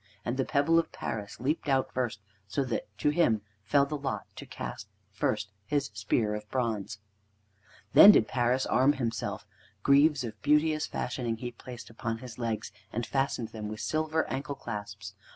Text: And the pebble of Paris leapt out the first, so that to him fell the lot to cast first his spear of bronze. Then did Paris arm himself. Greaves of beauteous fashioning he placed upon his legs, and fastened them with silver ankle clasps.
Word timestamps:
And 0.25 0.35
the 0.35 0.45
pebble 0.45 0.79
of 0.79 0.91
Paris 0.91 1.39
leapt 1.39 1.69
out 1.69 1.89
the 1.89 1.93
first, 1.93 2.21
so 2.47 2.63
that 2.63 2.85
to 2.97 3.09
him 3.11 3.43
fell 3.63 3.85
the 3.85 3.95
lot 3.99 4.25
to 4.37 4.47
cast 4.47 4.87
first 5.11 5.51
his 5.63 5.91
spear 5.93 6.33
of 6.33 6.49
bronze. 6.49 6.97
Then 7.93 8.09
did 8.11 8.27
Paris 8.27 8.65
arm 8.65 8.93
himself. 8.93 9.45
Greaves 9.83 10.23
of 10.23 10.41
beauteous 10.41 10.87
fashioning 10.87 11.37
he 11.37 11.51
placed 11.51 11.91
upon 11.91 12.17
his 12.17 12.39
legs, 12.39 12.71
and 12.91 13.05
fastened 13.05 13.49
them 13.49 13.67
with 13.67 13.79
silver 13.79 14.27
ankle 14.27 14.55
clasps. 14.55 15.13